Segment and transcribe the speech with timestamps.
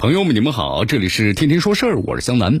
[0.00, 2.60] 朋友们，你们好，这里是天天说事儿，我是江南。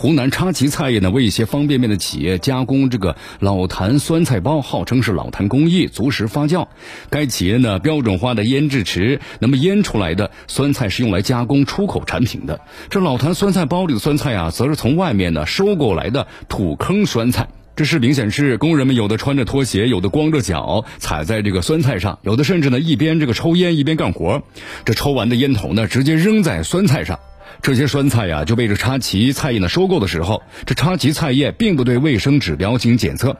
[0.00, 6.66] 湖南插旗菜业呢，为一些方便面的企业加工这个老坛酸菜包，号称是老坛工艺，足时发酵。
[7.08, 12.60] 该企业呢，标准化的腌制池，那么腌出来的酸菜是用来加工出口产品的。
[12.90, 17.46] 这老坛酸菜包里的酸菜啊，则是从外面呢收购来的土坑酸菜。
[17.74, 24.42] 这视频显示，工人们有的穿着拖鞋，有的光着脚踩在这个酸菜上，有的甚至呢一边这个抽烟一边干活。
[24.84, 27.18] 这抽完的烟头呢，直接扔在酸菜上。
[27.62, 33.38] 这些酸菜呀，就被这插旗菜业呢收购的时候，这插旗菜业并不对卫生指标进行检测。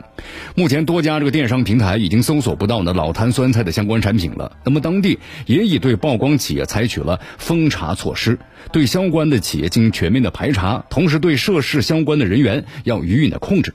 [0.55, 4.57] 目前多家这个电商平台已经搜索不到呢老坛酸菜的相关产品了。
[4.65, 8.39] 那么当地也已对曝光企业采取了封查措施，
[8.73, 13.75] 对相关的企业进行全面的排查，同时对涉事相关的人员要予以的控制。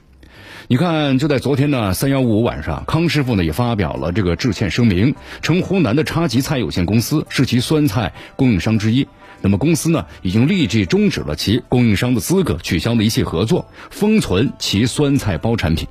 [0.66, 9.06] 你看，就在昨天呢，三幺五晚上，康师傅呢也发表了这个致歉声明，称湖南的叉旗菜有限公司是其酸菜供应商之一。
[9.40, 15.86] 那么公司呢已经立即终止了其供应商的资格，取消了一切合作，封存其酸菜包产品。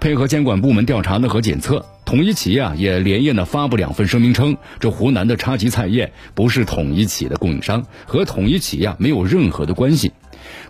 [0.00, 10.12] 配合监管部门调查呢和检测，统一企业啊也连夜呢发布两份声明，称这湖南的叉旗菜业不是统一企业的供应商，和统一企业啊没有任何的关系。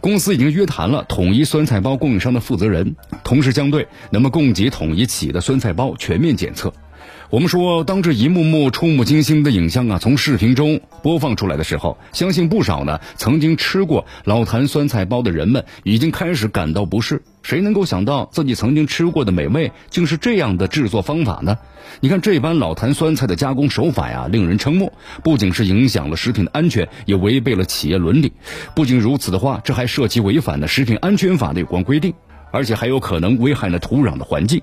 [0.01, 6.73] 公司已经约谈了统一酸菜包供应商的负责人，同时将对那么供给统一企业的酸菜包全面检测。
[7.35, 17.25] 我们说，当这一幕幕触目惊心的影像啊从视频中播放出来的时候，相信不少呢曾经吃过老坛酸菜包的人们已经开始感到不适。
[17.43, 21.59] 谁能够想到自己曾经吃过的美味竟是这样的制作方法呢？
[21.99, 24.93] 你看这般老坛酸菜的加工手法呀，令人瞠目。
[25.25, 28.33] 不仅是影响了食品的安全，也违背了企业伦理。
[28.77, 32.15] 不仅如此的话，这还涉及违反了食品安全法的有关规定。
[32.55, 34.63] 而且还有可能危害了土壤的环境。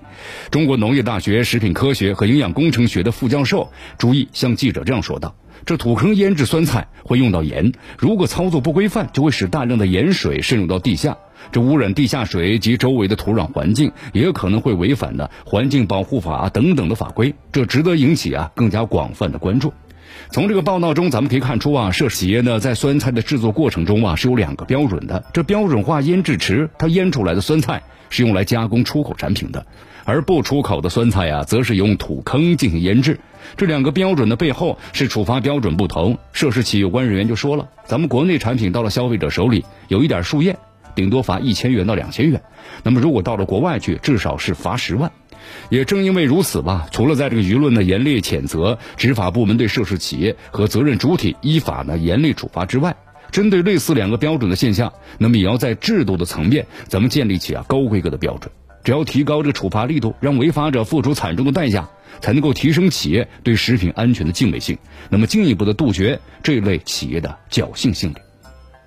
[0.50, 5.36] 中国农业大学食品科学和营养工程学的副教授朱毅向记者这样说道
[5.68, 11.18] ：“这土坑腌制酸菜会用到盐，如果操作不规范，就会使大量的盐水渗入到地下，
[11.52, 19.74] 这污染地下水及周围的土壤环境，也可能会违反呢环境保护法等等的法规，这值得引起啊更加广泛的关注。”
[20.32, 25.24] 从这个报道中，咱们可以看出啊，涉事企业呢在酸菜的制作过程中啊是有两个标准的。
[25.34, 29.66] 这标准化腌制池，它腌出来的酸菜是用来加工出口产品的，
[30.06, 33.20] 而不出口的酸菜啊，则是用土坑进行腌制。
[33.58, 36.18] 这两个标准的背后是处罚标准不同。
[36.32, 40.58] 涉事企业有关人员就说了，咱们国内产品到了消费者手里，有一点树叶，
[40.96, 42.40] 顶多罚一千元到两千元；
[42.84, 45.12] 那么如果到了国外去，至少是罚十万。
[45.70, 52.96] 也正因为如此吧，除了在这个舆论的严厉谴责，执法部门对涉事企业和责任主体依法呢严厉处罚之外，
[53.32, 58.52] 针对类似两个标准的现象，那么也要在制度的层面，咱们建立起啊高规格的标准。
[58.84, 61.88] 只要提高这个处罚力度，让违法者付出惨重的代价，
[62.20, 64.78] 才能够提升企业对食品安全的敬畏性，
[65.10, 68.16] 那么进一步的杜绝这类企业的侥幸心理。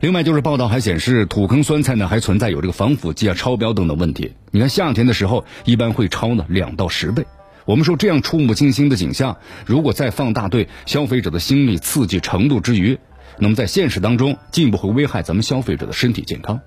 [0.05, 4.33] 另外就是报道还显示，土坑酸菜呢还存在有这个防腐剂啊超标等等问题。
[4.51, 7.25] 你看夏天的时候，一般会超呢两到十倍。
[7.65, 12.99] 我们说这样触目惊心的景象，如果再放大对消费者的心理刺激程度之余，
[13.39, 16.61] 那么在现实当中进一步会危害咱们消费者的身体健康。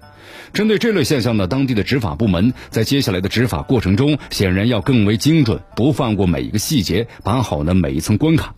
[0.52, 8.56] 针对这类现象呢，当地的执法部门在接下来的执法过程中，显然要更为精准，不放过每一个细节，把好呢每一层关卡。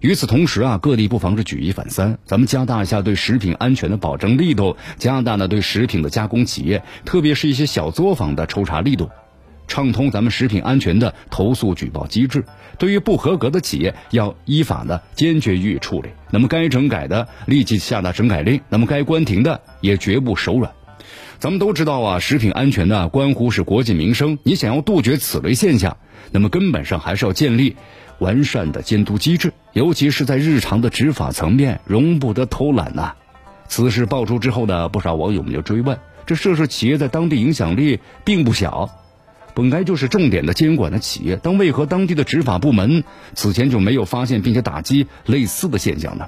[0.00, 9.10] 与此同时啊，各地不妨是举一反三，咱们加大一下对食品安全的保证力度，加大呢对食品的加工企业，特别是一些小作坊的抽查力度，
[9.68, 12.44] 畅通咱们食品安全的投诉举报机制。
[12.78, 16.08] 对于不合格的企业，要依法呢坚决予以处理。
[16.30, 20.72] 那么该整改的立即下达整改令，那么该关停的也绝不手软。
[21.38, 25.96] 咱们都知道啊，食品安全呢关乎是国计民生，你想要杜绝此类现象，
[26.30, 27.76] 那么根本上还是要建立。
[28.18, 33.14] 完善的监督机制，尤其是在日常的执法层面，容不得偷懒呐。
[33.68, 38.90] 此事爆出之后呢，不少网友们就追问：这涉事企业在当地影响力并不小，
[39.54, 43.02] 本该就是重点的监管的企业，但为何当地的执法部门
[43.34, 46.26] 此前就没有发现并且打击类似的现象呢？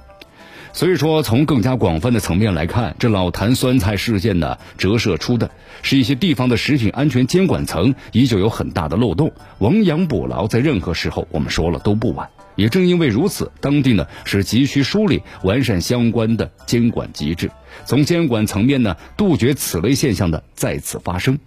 [0.73, 5.51] 所以说，从更加广泛的层面来看，这老坛酸菜事件呢，折射出的
[5.83, 9.31] 是一些地方的食品安全监管层依旧有很大的漏洞。
[9.59, 12.29] 亡羊补牢，在任何时候，我们说了都不晚。
[12.57, 17.51] 也正因为如此，当地呢是急需梳理完善相关的监管机制，
[17.85, 21.39] 从监管层面呢杜绝此类现象的再次发生。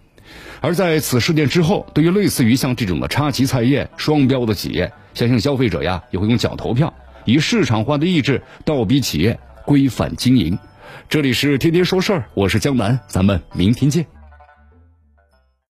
[0.59, 6.93] 而在此事件之后，对于类似于像这种的插旗菜业双标的企业，相信消费者呀也会用脚投票。
[7.25, 10.57] 以市场化的意志倒逼企业规范经营。
[11.09, 14.16] 这里是天天说事儿，我是江南，咱们明天见。